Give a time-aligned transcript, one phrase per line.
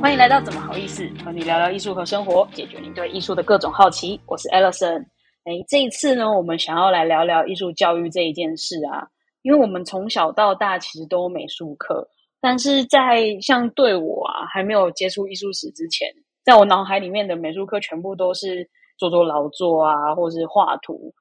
[0.00, 4.18] 欢迎来到怎么好意思，和你聊聊艺术和生活，解决你对艺术的各种好奇。
[4.26, 5.00] 我是 Alison。
[5.44, 9.08] 哎，这一次呢，我们想要来聊聊艺术教育这一件事啊，
[9.42, 12.08] 因为我们从小到大其实都有美术课，
[12.40, 16.08] 但是在像对我啊，还没有接触艺术史之前，
[16.44, 18.68] 在我脑海里面的美术课全部都是
[18.98, 21.12] 做做劳作啊，或者是画图，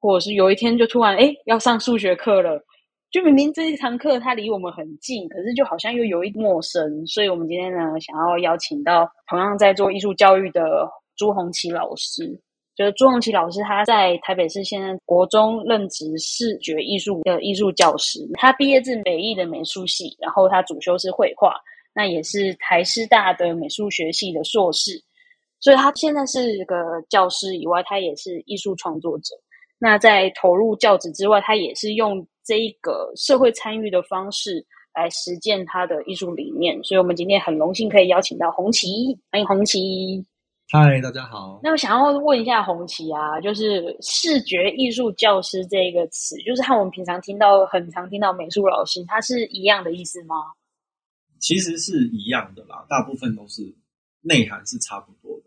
[0.00, 2.64] 或者是有一天就突然哎要上数学课了。
[3.10, 12.40] 就明明这一堂课它离我们很近，可是就好像又有一陌生，所以我们今天呢想要邀请到同样在做艺术教育的朱红旗老师。
[12.76, 18.20] 就是朱红旗老师，他在台北市现在国中任职视觉艺术的艺术教师。
[18.34, 21.52] 他毕业自北艺的美术系，然后他主修是绘画，
[21.92, 24.92] 那也是台师大的美术学系的硕士。
[25.58, 26.76] 所以他现在是个
[27.08, 29.34] 教师以外，他也是艺术创作者。
[29.78, 32.24] 那在投入教职之外，他也是用。
[32.44, 40.24] 这一个社会参与的方式来实践他的艺术理念，所以我们今天很荣幸可以邀请到红旗，欢迎红旗。
[40.72, 41.60] 嗨，大家好。
[41.62, 50.36] 那我想要问一下红旗啊，就是视觉艺术教师这一个词，就是和我们平常听到、很常听到美术老师，它是一样的意思吗？
[51.40, 53.62] 其实是一样的啦，大部分都是
[54.20, 55.44] 内涵是差不多的。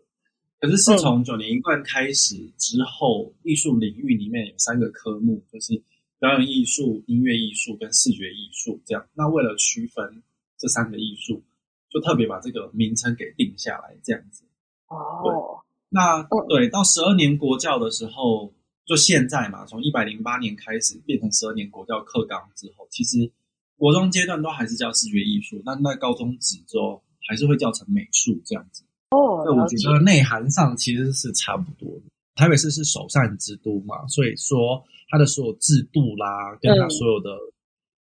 [0.60, 5.82] 可是是从九年一贯开始之后，艺术领域里面有三个科目，就是。
[6.24, 9.06] 表演艺术、音乐艺术跟视觉艺术，这样。
[9.12, 10.22] 那为了区分
[10.56, 11.42] 这三个艺术，
[11.90, 14.42] 就特别把这个名称给定下来，这样子。
[14.88, 15.60] 哦。
[15.90, 18.54] 那对，到十二年国教的时候，
[18.86, 23.30] 就现在嘛，从一百零八年开始变成十二年国教课纲之后，其实
[23.76, 28.82] 国中阶段都还是叫视觉艺术，那在高中之后还是会叫成美术这样子。
[29.10, 29.42] 哦。
[29.44, 32.02] 那我觉得内涵上其实是差不多的。
[32.34, 34.84] 台北市是首善之都嘛，所以说。
[35.10, 37.30] 它的所有制度啦，跟它所有的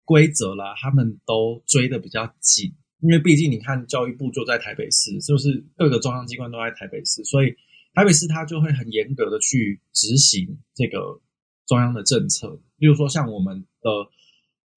[0.07, 7.55] 规则啦，他们都追的比较紧，因为毕竟你看教育部就在台北市，就是各个中央机关都在台北市，所以
[7.93, 11.21] 台北市它就会很严格的去执行这个
[11.67, 12.59] 中央的政策。
[12.77, 13.91] 例如说像我们的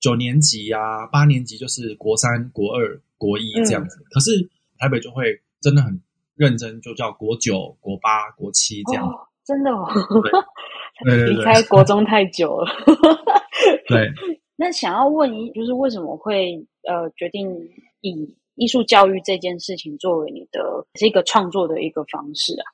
[0.02, 4.50] 九年级啊、八年级就是国三、国二、国一这样子，可是
[4.80, 6.02] 台北就会真的很
[6.36, 9.07] 认真，就叫国九、国八、国七这样，
[9.47, 9.88] 真的哦。
[11.28, 12.68] 离开国中太久了。
[13.88, 14.12] 对，
[14.58, 16.53] 那想要问一，就是为什么会
[16.84, 17.47] 呃决定
[18.02, 22.66] 以艺术教育这件事情作为你的这个创作的一个方式啊？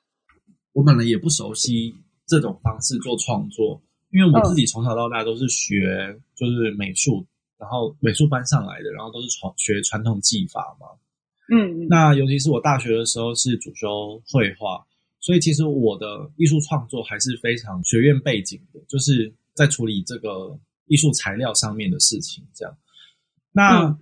[0.72, 1.94] 我本来也不熟悉
[2.26, 3.80] 这种方式做创作，
[4.10, 7.24] 因为我自己从小到大都是学就是美术，
[7.58, 10.88] 然后美术班上来的，然后都是传学传统技法嘛。
[11.54, 14.84] 嗯，那尤其是我大学的时候是主修绘画。
[15.24, 20.54] 所以其实我的艺术创作还是非常学院背景的，就是在处理这个
[20.84, 22.44] 艺术材料上面的事情。
[22.52, 22.76] 这样，
[23.50, 23.98] 那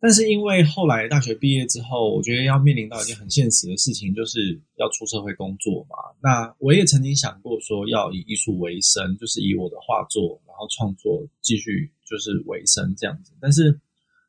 [0.00, 5.96] 但是因为后来大学毕业之后，我觉得要面临到一件很现实的事情，就是要出社会工作嘛。
[6.20, 13.32] 那我也曾经想过说要以艺术为生，就是以我的画作然后创作继续就是为生这样子。
[13.40, 13.80] 但是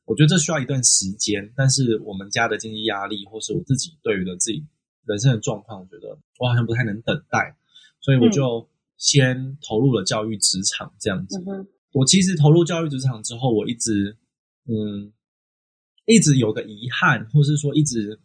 [0.05, 4.63] 我觉得这需要一段时间，但是我们家的经济压力，或是我自己对于的自己。
[5.09, 7.57] 人生的状况，我觉得我好像不太能等待，
[7.99, 11.43] 所以我就先投入了教育职场这样子。
[11.93, 14.15] 我其实投入教育职场之后，我一直
[14.67, 15.11] 嗯，
[16.05, 18.19] 一直有个遗憾，或是说一直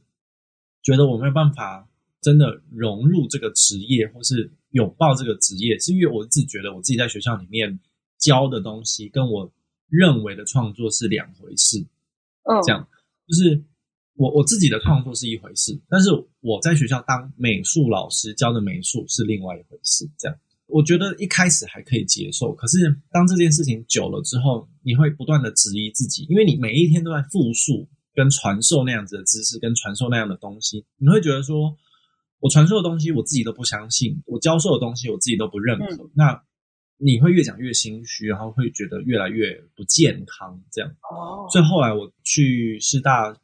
[0.83, 1.89] 觉得我没有办法
[2.21, 7.81] 真的融入这个职业，或是拥抱这个职业，是因为我自己觉得我自己在学校里面
[8.19, 9.51] 教的东西，跟我
[9.89, 11.79] 认为的创作是两回事。
[12.43, 12.87] 嗯，这样
[13.27, 13.65] 就是。
[14.17, 16.09] 我我自己的创作是一回事，但是
[16.45, 20.07] 我在学校当美术老师教的美术是另外一回事。
[20.19, 31.75] 这样，我觉得一开始还可以接受，可是当这件事情久了之后，你会不断的质疑自己，因为你每一天都在复述跟传授那样子的知识，跟传授那样的东西，你会觉得说，
[32.41, 36.43] 我传授的东西我自己都不相信，我教授的东西我自己都不认可，那
[36.99, 40.63] 你会越讲越心虚，然后会觉得越来越不健康。
[40.71, 43.35] 这样，哦，所以后来我去师大。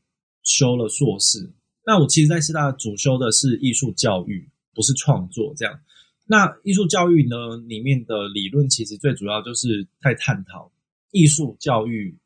[0.43, 1.53] 修了硕士，
[1.91, 5.81] 那我其实，在师大主修的是艺术教育，不是创作这样。
[6.25, 10.71] 那艺术教育呢，里面的理论其实最主要就是在探讨
[11.11, 12.17] 艺术教育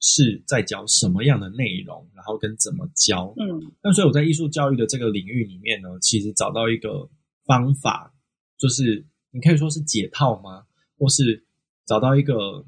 [0.00, 3.34] 是在教什么样的内容，然后跟怎么教。
[3.36, 7.06] 嗯，那所以我在艺术教育的这个领域里面呢，其实找到一个
[7.44, 8.14] 方法，
[8.56, 10.64] 就是你可以说是解套吗？
[10.96, 11.44] 或是
[11.84, 12.64] 找到一个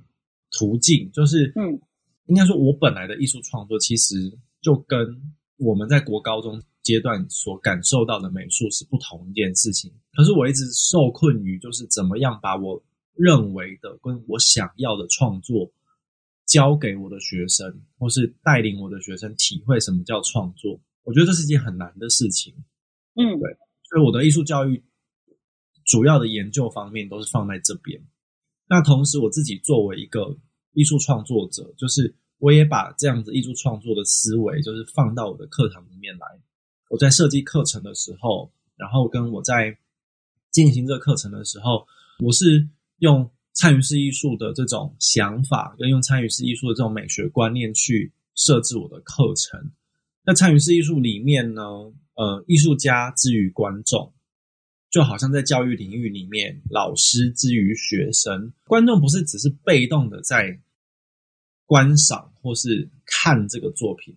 [0.50, 1.81] 途径，就是嗯，
[2.26, 4.38] 应该说我本来的艺术创作其实。
[4.62, 4.99] 就跟
[5.56, 9.93] 我们在国高中阶段所感受到的美术是不同一件事情。
[10.12, 12.82] 可是我一直受困于，就是怎么样把我
[13.14, 15.70] 认为的跟我想要的创作
[16.46, 20.81] 教给我的学生，或是带领我的学生体会什么叫创作。
[21.04, 22.54] 我觉得这是一件很难的事情。
[23.14, 24.82] 嗯，对，所以我的艺术教育
[25.84, 28.02] 主要的研究方面都是放在这边。
[28.69, 30.37] 那同时，我自己作为一个
[30.72, 36.26] 艺术创作者，就是我也把这样子艺术创作的思维，就是放到我的课堂里面来。
[36.88, 39.78] 我在设计课程的时候，然后跟我在
[40.50, 41.86] 进行这个课程的时候，
[42.18, 42.68] 我是
[42.98, 49.70] 用参与式艺术的这种想法，跟用参与式艺术的这种美学观念去设置我的课程。
[50.24, 51.62] 那参与式艺术里面呢，
[52.14, 54.12] 呃，艺术家之于观众，
[54.90, 60.58] 就好像在教育领域里面，老师之于学生，观众不是只是被动的在
[61.66, 64.14] 观赏或是看这个作品，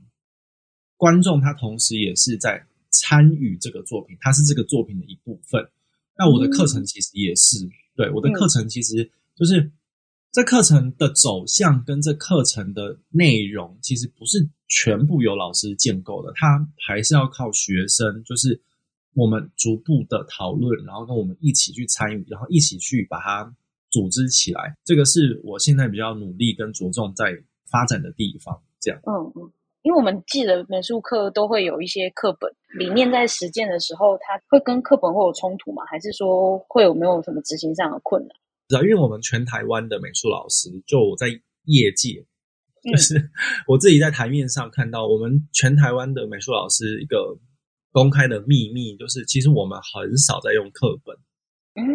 [0.98, 5.70] 观众他同时也是在参与这个作品，他是这个作品的一部分。
[6.18, 9.72] 那我的课程其实也是，对我的课程其实就是
[10.32, 18.62] 这课程的走向跟这课程的内容，其实不是全部由老师建构的，他还是要靠学生，就是
[19.14, 23.56] 我们逐步的讨论，然后跟我们一起去参与，然后一起去把它
[23.90, 24.76] 组织起来。
[24.84, 27.32] 这个是我现在比较努力跟着重在
[27.76, 28.62] 发展的地方。
[28.80, 29.52] 这样，嗯嗯。
[29.82, 35.84] 因为我们记得美术课都会有一些课本，里面在实践的时候，它会跟课本会有冲突吗？
[35.86, 38.32] 还是说会有没有什么执行上的困难？
[38.70, 41.28] 是啊，因为我们全台湾的美术老师，就我在
[41.66, 42.26] 业界，
[42.90, 43.30] 就是
[43.70, 47.38] 我自己在台面上看到，我们全台湾的美术老师一个
[47.92, 51.16] 公开的秘密，就是其实我们很少在用课本。
[51.76, 51.86] 嗯，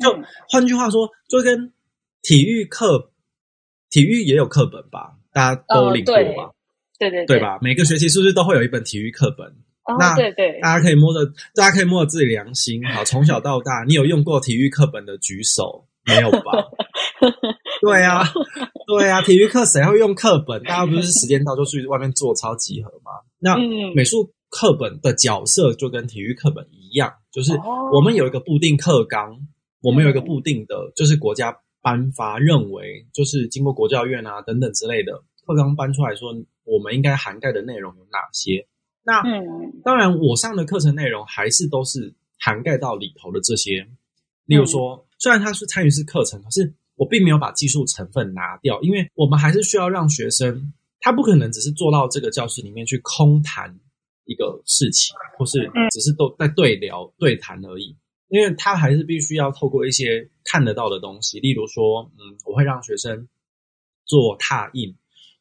[0.00, 0.10] 就
[0.50, 1.72] 换句话说，就跟
[2.22, 3.12] 体育课，
[3.94, 5.12] 体育也有课本吧？
[5.32, 6.50] 大家都领过吧？
[6.98, 7.60] 对对对吧？
[7.62, 9.46] 每个学期是不是都会有一本体育课本？
[10.00, 11.24] 那对对，大家可以摸着，
[11.54, 12.84] 大家可以摸着自己良心。
[12.90, 16.50] 好，从小到大，你有用过体育课本的举手，没有吧？
[17.80, 18.24] 对啊，
[18.88, 20.60] 对啊，体育课谁会用课本？
[20.64, 23.12] 大家不是时间到就去外面做操集合吗？
[23.38, 23.56] 那
[23.94, 27.52] 美术课本的角色就跟体育课本一样，就是
[27.92, 29.38] 我们有一个固定课纲，
[29.82, 35.12] 我们有一个固定的，就是国家颁发认为，就是经过国教院啊等等之类的
[35.46, 36.34] 课纲搬出来说。
[36.66, 38.66] 我们应该涵盖的内容有哪些？
[39.02, 39.22] 那
[39.84, 43.86] 当然，我上的课程内容还是都是涵盖到里头的这些。
[44.46, 53.78] 例如说，虽然它是参与式课程，可是我并没有把技术成分拿掉，因为我们还是需要让学生，他不可能只是坐到这个教室里面去空谈
[54.24, 57.94] 一个事情，或是只是都在对聊、对谈而已。
[58.28, 63.28] 因为他还是必须要透过一些看得到的东西，例如说，嗯，我会让学生
[64.04, 64.94] 做拓印。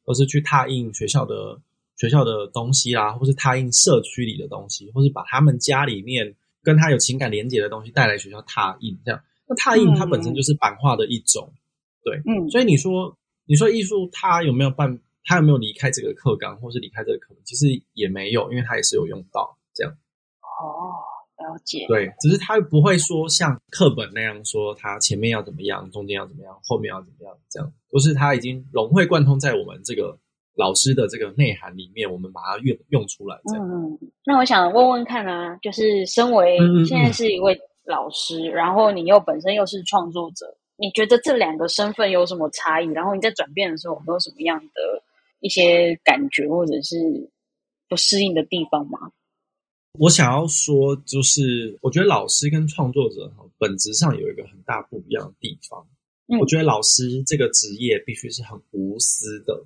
[0.05, 1.61] 或是去拓印学校的
[1.95, 9.23] 学校的东西啊，或是拓印社区里的东西，或是把他们家里面跟他有情感连接的东西带来学校拓印，这样。
[9.47, 11.53] 那拓印它本身就是版画的一种，
[12.03, 12.49] 对，嗯。
[12.49, 19.93] 所以你说，你说艺术它有没有办，它有没有离开这个课纲，或是离开这个课其实也没有，因为它也是有用到这样。
[20.41, 20.99] 哦。
[21.43, 30.17] 了解，对，只是他不会说像课本那样说，他前面要怎么样，中间要怎么样，后面要怎么样，这样都是他已经融会贯通在我们这个
[30.55, 33.35] 老师的这个内涵里面，我们把它用用出来。
[33.53, 40.45] 嗯，那我想问问看啊，就是身为现在是一位老师，然后你又本身又是创作者，
[40.77, 42.85] 你觉得这两个身份有什么差异？
[42.87, 45.03] 然后你在转变的时候，有没有什么样的
[45.41, 46.95] 一些感觉，或者是
[47.89, 49.11] 不适应的地方吗？
[49.99, 55.85] 我想要说，就是我觉得老师跟创作者哈本质上有一个很大不一样的地方。
[56.39, 59.65] 我觉得老师这个职业必须是很无私的。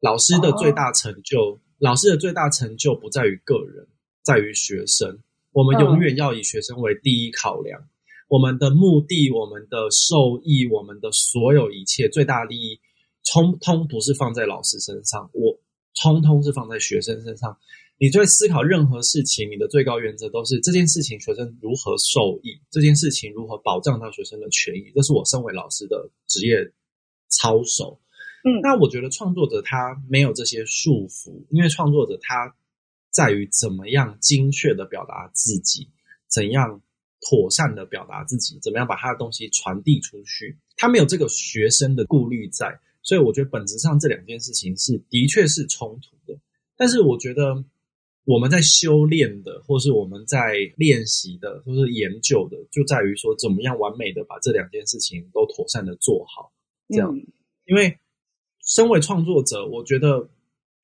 [0.00, 3.86] 老师的最大成就，老师的最大成就不在于个人，
[4.22, 5.18] 在于学生。
[5.52, 7.80] 我们永远要以学生为第一考量。
[8.28, 12.80] 我们的目的，我们的受益，我们的所有一切最大利益，
[13.32, 15.58] 通通不是放在老师身上，我
[16.12, 17.56] 通通是放在学生身上。
[17.96, 26.56] 你在思考任何事情，你的最高原则都是这件事情学生如何受益，这件事情如何保障到学生的权益，这是我身为老师的职业
[27.28, 27.98] 操守。
[28.44, 32.54] 嗯，那我觉得创作者他没有这些束缚，因为创作者他
[33.10, 35.88] 在于怎么样精确的表达自己，
[36.28, 36.82] 怎样
[37.20, 46.36] 妥善的表达自己，怎么样把他的东西传递出去，他没有这个学生的顾虑在，所以我觉得本质上这两件事情是的确是冲突的，
[46.76, 47.64] 但是我觉得。
[48.26, 56.50] 我们在修炼的，或是我们在练习的，或是研究的，就在于说怎么样完美的把这两件事情都妥善的做好。
[56.88, 57.14] 这样，
[57.66, 57.98] 因为
[58.64, 60.26] 身为创作者，我觉得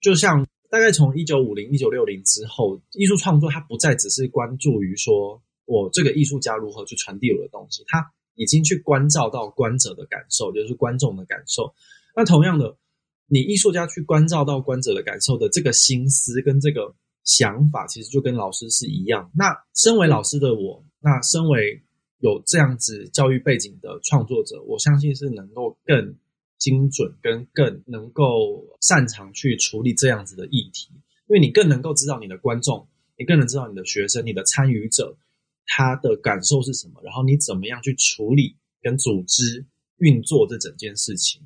[0.02, 11.72] 就像大概从一九五零、一九六零之后，艺术创作它不再只是关注于说我这个艺术家如何去传递我的东西，他已经去关照到观者的感受，就是观众的感受。
[12.14, 12.76] 那同样的。
[13.32, 19.30] 你艺术家去关照到观者的感受的这个心思跟这个想法，其实就跟老师是一样。
[19.36, 21.80] 那身为老师的我，那身为
[22.18, 26.16] 有这样子教育背景的创作者，我相信是能够更
[26.58, 30.88] 精准跟更能够擅长去处理这样子的议题，
[31.28, 35.16] 因为你更能够知道你的观众，你更能知道你的学生、你的参与者
[35.66, 39.64] 他的感受是什么，然后你怎么样去处理跟组织
[39.98, 41.40] 运作这整件事情。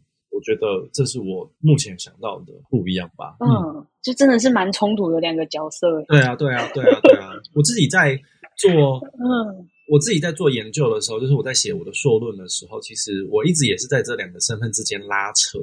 [0.44, 3.34] 我觉得这是我目前想到的不一样吧。
[3.40, 6.02] 嗯，就真的是蛮冲突的两个角色。
[6.06, 7.30] 对啊，对啊，对啊，对啊。
[7.56, 8.14] 我自己在
[8.58, 9.66] 做，嗯。
[9.88, 15.58] 我自己在做研究的时候，就是我在写我的硕论的时候，其实我一直也是在这两个身份之间拉扯。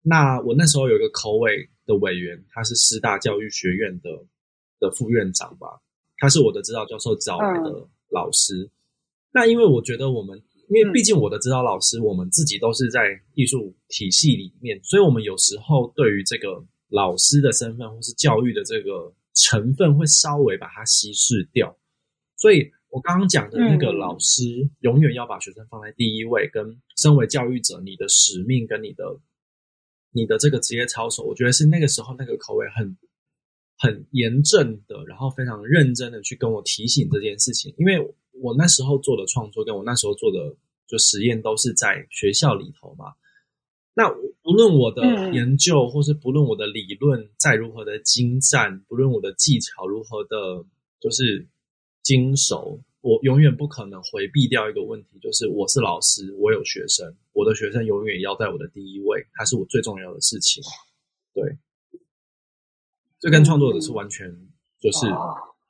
[0.00, 4.10] 那我那时候有一个口委的委员，他是师大教育学院的
[4.80, 5.68] 的副院长吧，
[6.16, 8.70] 他是我的指导教授找来的老师。
[9.32, 21.76] 那因为我觉得我们，因为毕竟我的指导老师，我们自己都是在艺术体系里面，所以我们有时候对于这个老师的身份或是教育的这个成分，会稍微把它稀释掉，
[22.36, 22.72] 所以。
[22.88, 24.42] 我刚刚讲的那个老师，
[24.80, 29.04] 永远要把学生放在第一位，跟身为教育者，你的使命跟你的
[30.12, 32.96] 你的这个职业操守，我觉得是那个时候那个口味很
[33.76, 37.74] 很严正的，然后非常认真的去跟我提醒这件事情。
[37.76, 37.98] 因为
[38.40, 43.14] 我那时候做的创作，跟我那时候做的就实验，都是在学校里头嘛。
[43.94, 44.10] 那
[44.42, 50.64] 不论我的研究，或是不论我的理论再如何的精湛，不论我的技巧如何的，
[51.00, 51.46] 就是
[52.02, 52.80] 精熟。
[53.00, 60.60] 我永远不可能回避掉一个问题，就是我是老师，我有学生，我的学生永远要在我的第一位，它是我最重要的事情。
[61.32, 61.56] 对，
[63.20, 64.28] 这跟创作者是完全
[64.80, 65.06] 就是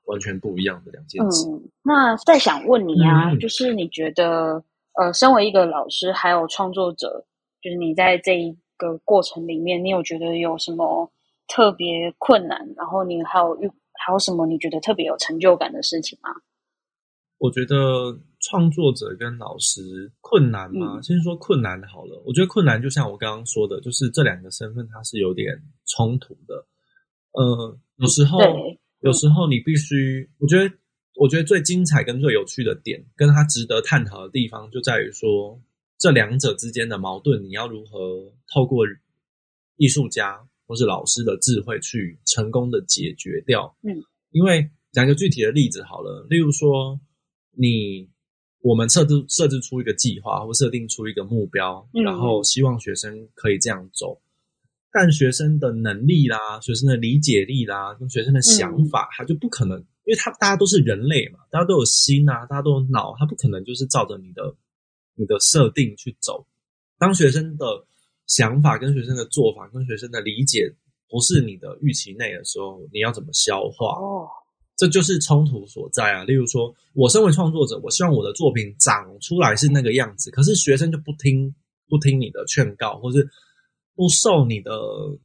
[0.07, 1.47] 完全不一样的两件事。
[1.85, 7.25] 那再想问你啊，就是你觉得呃，身为一个老师还有创作者，
[7.63, 11.11] 就是你在这一个过程里面，你有觉得有什么
[11.47, 12.67] 特别困难？
[12.77, 13.71] 然后你还有遇
[14.05, 16.31] 还有什么你觉得特别有成就感的事情吗？
[17.39, 21.03] 我觉得创作者跟老师困难吗？
[21.03, 22.23] 先说困难好了。
[22.25, 26.67] 我觉得困难就像我刚刚说的，就是这两个身份它是有点冲突的。
[27.33, 28.39] 呃，有时候，
[29.07, 30.75] 有时候你必须，我觉得，
[31.15, 35.61] 我觉得最精彩跟最有趣的点，跟它值得探讨的地方，就在于说
[35.97, 38.85] 这两者之间的矛盾，你要如何透过
[39.77, 43.77] 艺术家或是老师的智慧去成功的解决掉。
[43.83, 46.99] 嗯，因为讲一个具体的例子好了，例如说。
[47.59, 48.07] 你，
[48.61, 54.21] 我们设置设置出一个计划，或设定出一个目标，然后希望学生可以这样走。
[54.99, 64.57] 但学生的能力啦，学生的理解力啦，跟学生的想法，他就不可能，因为他大家都是人类嘛，大家都有心啊，大家都有脑，他不可能就是照着你的
[65.15, 66.47] 你的设定去走。
[66.99, 67.67] 当学生的
[68.27, 70.73] 想法、跟学生的做法、跟学生的理解
[71.11, 74.01] 不是你的预期内的时候，你要怎么消化？
[74.01, 74.27] 哦。
[74.79, 76.25] 这就是冲突所在啊！
[76.25, 81.55] 例如说，我身为创作者，我希望我的作品长出来是那个样子，可是学生就不听
[81.89, 83.27] 不听你的劝告，或是
[83.97, 84.71] 不受你的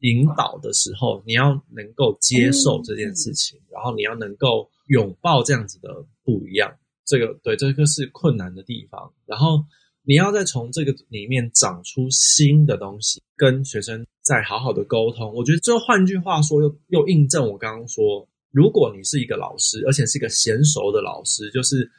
[0.00, 6.74] 引导的时候，你要能够接受这件事情，然后你要能够拥抱这样子的不一样。
[7.04, 9.12] 这个对，这个是困难的地方。
[9.26, 9.62] 然后
[10.02, 15.32] 你要再从这个里面长出新的东西，跟学生再好好的沟通。
[15.34, 18.26] 我觉得，就换句话说，又又印证我刚刚说。
[18.54, 21.90] 如果你是一个老师，而且是一个娴熟的老师，就是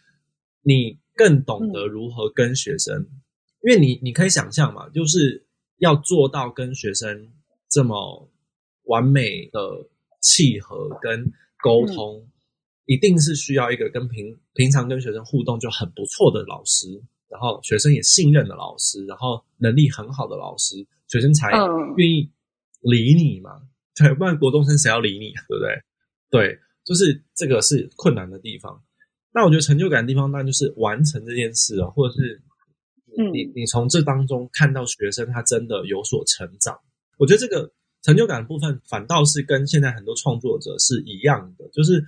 [0.62, 2.96] 你更懂得如何跟学生，
[3.64, 5.44] 因为你你可以想象嘛，就是
[5.84, 7.30] 要做到跟学生
[7.70, 8.32] 这么
[8.86, 9.60] 完美的
[10.22, 11.30] 契合跟
[11.62, 12.26] 沟通，
[12.86, 16.88] 一定是需要一个跟平平常跟学生互动就很不错的老师，
[17.28, 20.78] 然后学生也信任的老师，然后能力很好的老师，
[21.10, 21.52] 学生才
[21.98, 22.32] 愿意
[22.80, 23.62] 理你嘛，
[23.94, 25.84] 对，不然国中生谁要理你，对不对？
[26.30, 28.82] 对，就是这个是困难的地方。
[29.34, 32.42] 那我觉得成就感的地方，那就是完成这件事啊，或者是
[33.32, 36.78] 你你从这当中看到学生他真的有所成长。
[37.18, 41.68] 我觉得这个成就感的部分，反倒是跟现在很多创作者是一样的。
[41.72, 42.04] 就是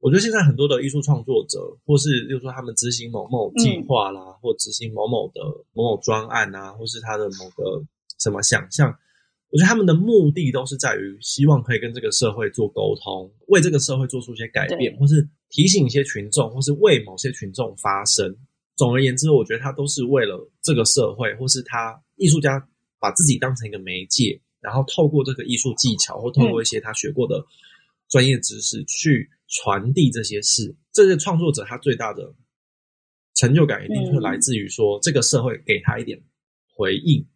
[0.00, 5.40] 我觉得现在很多的艺术创作者，或是例如说他们执行某某计划啦，或执行某某的
[5.72, 7.84] 某某专案啊，或是他的某个
[8.18, 8.96] 什么想象。
[9.50, 18.36] 我觉得他们的目的都是在于希望可以跟这个社会做沟通，为这个社会做出一些改变，或是提醒一些群众，或是为某些群众发声。
[18.76, 22.68] 总而言之，我觉得他都是为了这个社会，或是他艺术家
[23.00, 27.44] 把自己当成一个媒介，然后透过这个艺术技巧，或透过一些他学过的
[28.08, 30.76] 专业知识去传递这些事。
[30.92, 32.34] 这些创作者他最大的
[33.34, 36.22] 成就感一定会来自于说，这个社会给他一点
[36.74, 37.26] 回应。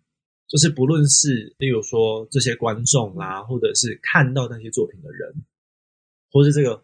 [0.46, 5.32] 就是不论是例如说这些观众啦，或者是看到那些作品的人，
[6.32, 6.82] 或是这个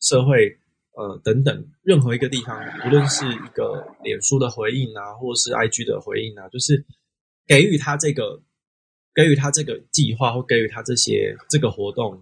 [0.00, 0.58] 社会
[0.98, 6.84] 呃等等任何一个地方，无论是一个脸书的回应啊，或是 IG 的回应啊，就是
[7.46, 8.42] 给予他这个
[9.14, 12.20] 给予他这个计划或给予他这些这个活动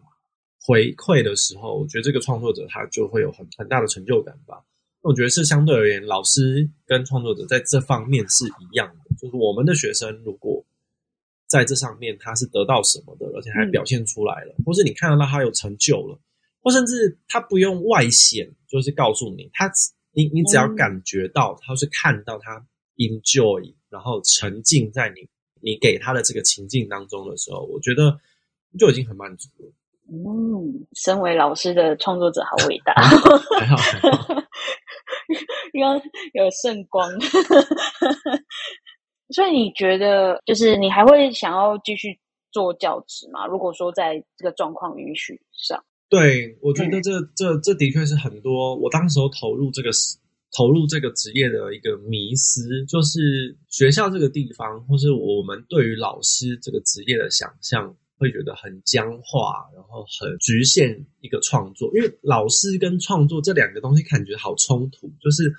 [0.61, 4.63] 回馈的时候，我觉得这个创作者他就会有很很大的成就感吧。
[5.01, 10.65] 我觉得是相对而言，老师跟创作者在这方面是一样的，就是我们的学生如果。
[11.49, 16.19] 在这上面，他是得到什么的，而且还表现出来了，或是你看得到他有成就了，
[16.67, 19.71] 或甚至他不用外显，就是告诉你，他
[20.11, 25.29] 你你只要感觉到，他是看到他 enjoy，然后沉浸在你
[25.63, 28.19] 你给他的这个情境当中的时候，我觉得
[28.77, 29.73] 就已经很满足了。
[30.11, 32.95] 嗯，身为老师的创作者好伟大，
[33.61, 33.77] 还好，
[35.73, 36.03] 刚
[36.35, 37.09] 有圣光。
[39.31, 42.19] 所以你觉得，就是你还会想要继续
[42.51, 43.47] 做教职吗？
[43.47, 49.91] 如果说在这个状况允许上，对我觉得这这这的确是很多我当时候投入这个
[50.57, 65.55] 投入这个职业的一个迷思，就是学校这个地方，或是我们对于老师这个职业的想象，会觉得很僵化，然后很局限一个创作，因为老师跟创作这两个东西感觉好冲突，就是。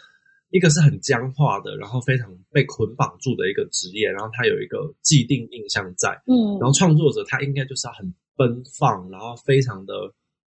[0.50, 9.94] 一个是很僵化的，然后非常被捆绑住的一个职业，然后他有一个既定印象在，嗯，然后创作者他应该就是要很奔放，然后非常的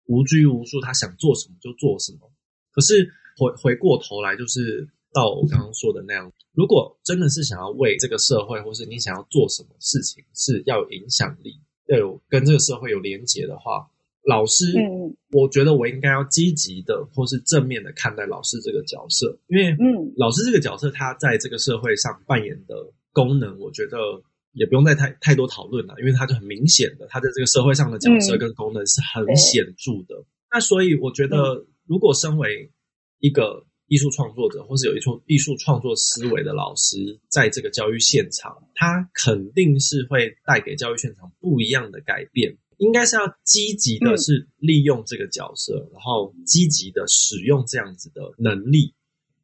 [0.09, 2.29] 无拘无束，他想做什么就做什么。
[2.73, 13.89] 可是回回过头来，就是到我刚刚说的那样，如果真的是想要为这个社会，或是你想要做什么事情是要有影响力，要有跟这个社会有连结的话。
[14.27, 14.67] 老师，
[15.31, 22.75] 我觉得我应该要积极的或是正面的看待老师这个角色，因为嗯，老师这个角色他在这个社会上扮演的
[23.13, 23.97] 功能，我觉得
[24.53, 30.25] 也不用再太太多讨论了，因为他就很明显的，他在这个社会上的角色跟功能是很显著的。
[30.51, 32.73] 那所以我觉得，如果身为
[33.19, 42.57] 一个艺术创作者，或是有一种艺术创作思维的老师，在这个教育现场，他肯定是会带给教育现场不一样的改变。
[42.79, 48.95] 应该是要积极的，是利用这个角色，然后积极的使用这样子的能力，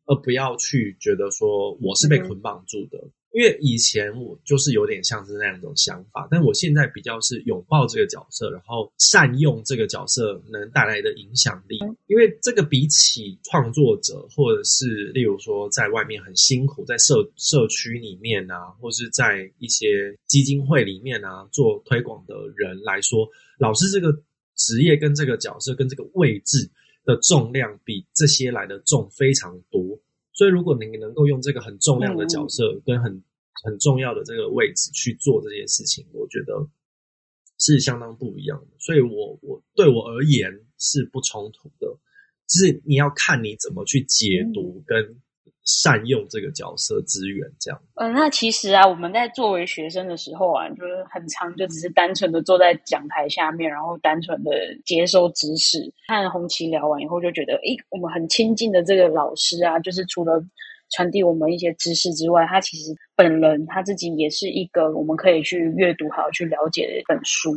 [0.07, 3.11] 而不要去觉得说我是被捆绑住的。
[3.35, 11.77] 因为以前我就是有点像是那样一种想法，但我现在比较是拥抱这个角色，然后善用这个角色能带来的影响力。
[12.07, 24.17] 因为这个比起创作者，或者是例如说在外面很辛苦，在社社区里面啊，或是在一些基金会里面啊做推广的人来说，老师这个
[24.55, 26.71] 职业跟这个角色跟这个位置
[27.05, 29.99] 的重量比这些来的重非常多。
[30.35, 33.23] 所以，如果你能够用这个很重量的角色跟很
[33.63, 36.69] 很重要的这个位置去做这件事情，我觉得
[37.59, 38.77] 是相当不一样的。
[38.79, 41.87] 所以，我我对我而言是不冲突的，
[42.47, 45.21] 就是你要看你怎么去解读跟。
[45.65, 47.81] 善用这个角色资源，这样。
[47.95, 54.51] 嗯，那其实啊，我们在作为学生的时候啊，就是很长，就只是单纯的坐在讲台下面，然后单纯的
[54.85, 55.81] 接收知识。
[56.07, 60.39] 和红旗聊完以后，就觉得，诶，我们很亲近的这个老师啊，就是除了
[60.91, 67.51] 传递我们一些知识之外，他其实本人他自己也是一个我们可以去阅读、好去了解的一本书。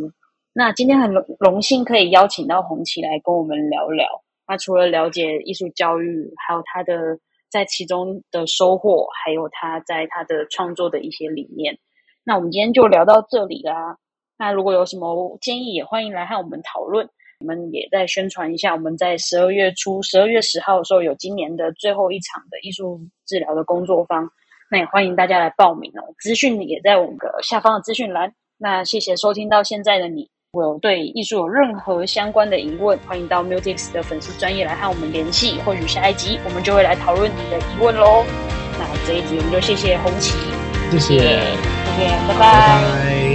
[0.54, 4.08] 那今天很荣幸可以邀请到红旗来跟我们聊聊。
[4.46, 7.20] 他除了了解艺术教育，还有他的。
[7.50, 11.78] 在其中的收获，还有他在他的创作的一些理念。
[12.24, 13.98] 那我们今天就聊到这里啦。
[14.38, 17.10] 那如果有什么建议，也欢迎来和我们讨论。
[17.40, 24.30] 我们也在宣传一下，我们在十二月初，十二月十号的时候有今年的最后一场的艺术治疗的工作坊。
[24.70, 26.14] 那也欢迎大家来报名哦。
[26.20, 28.34] 资讯也在我们的下方的资讯栏。
[28.58, 30.30] 那谢谢收听到现在的你。
[30.64, 35.60] 有对艺术有任何相关的疑问，欢迎到 Musics 的粉丝专业来和我们联系。
[35.66, 38.24] 或许下一集我们就会来讨论你的疑问喽。
[38.80, 40.38] 那这一集我们就谢谢红旗，
[40.92, 41.26] 谢谢，谢
[41.98, 43.27] 谢，拜拜。